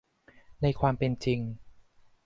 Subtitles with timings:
[0.61, 1.39] ในความเป็นจริง